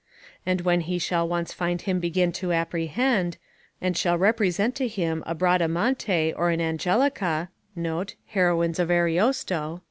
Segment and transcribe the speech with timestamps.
[0.47, 3.37] And when he shall once find him begin to apprehend,
[3.79, 7.49] and shall represent to him a Bradamante or an Angelica
[8.27, 9.79] [Heroines of Ariosto.